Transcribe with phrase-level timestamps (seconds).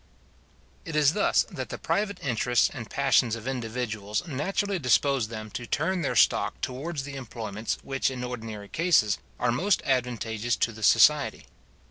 [0.83, 5.67] It is thus that the private interests and passions of individuals naturally dispose them to
[5.67, 10.81] turn their stock towards the employments which in ordinary cases, are most advantageous to the
[10.81, 11.45] society.